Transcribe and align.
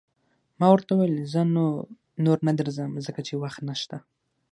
ما 0.59 0.67
ورته 0.71 0.91
وویل: 0.93 1.15
زه 1.33 1.41
نو، 1.55 1.65
نور 2.25 2.37
در 2.57 2.67
نه 2.67 2.71
ځم، 2.77 2.91
ځکه 3.05 3.21
چې 3.27 3.33
وخت 3.43 3.61
نشته. 3.69 3.97